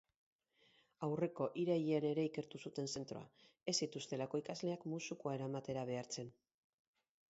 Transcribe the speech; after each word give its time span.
Aurreko 1.07 1.49
irailean 1.65 2.07
ere 2.13 2.25
ikertu 2.29 2.63
zuten 2.69 2.91
zentroa, 2.95 3.23
ez 3.73 3.77
zituelako 3.85 4.45
ikasleak 4.45 4.89
musukoa 4.97 5.41
eramatera 5.41 5.91
behartzen. 5.93 6.39